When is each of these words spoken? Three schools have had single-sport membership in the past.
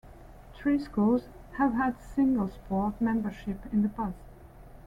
Three 0.55 0.79
schools 0.79 1.27
have 1.59 1.73
had 1.73 2.01
single-sport 2.01 2.99
membership 2.99 3.59
in 3.71 3.83
the 3.83 3.89
past. 3.89 4.25